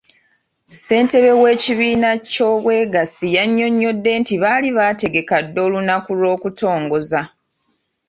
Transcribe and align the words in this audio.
Ssentebe 0.73 1.31
w'ekibiina 1.41 2.11
ky'obwegassi 2.31 3.25
yannyonnyodde 3.35 4.11
nti 4.21 4.35
baali 4.41 4.69
baategeka 4.77 5.35
dda 5.45 5.59
olunaku 5.67 6.11
lw'okutongoza. 6.19 7.21